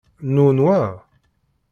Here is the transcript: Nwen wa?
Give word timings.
Nwen 0.33 0.57
wa? 0.65 0.79